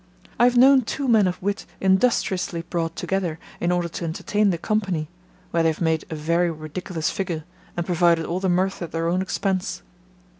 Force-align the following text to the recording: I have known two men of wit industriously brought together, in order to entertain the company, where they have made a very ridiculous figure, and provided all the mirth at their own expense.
I 0.39 0.45
have 0.45 0.57
known 0.57 0.81
two 0.81 1.07
men 1.07 1.27
of 1.27 1.39
wit 1.43 1.67
industriously 1.79 2.63
brought 2.71 2.95
together, 2.95 3.37
in 3.59 3.71
order 3.71 3.87
to 3.87 4.03
entertain 4.03 4.49
the 4.49 4.57
company, 4.57 5.09
where 5.51 5.61
they 5.61 5.69
have 5.69 5.79
made 5.79 6.05
a 6.09 6.15
very 6.15 6.49
ridiculous 6.49 7.11
figure, 7.11 7.43
and 7.77 7.85
provided 7.85 8.25
all 8.25 8.39
the 8.39 8.49
mirth 8.49 8.81
at 8.81 8.93
their 8.93 9.07
own 9.07 9.21
expense. 9.21 9.83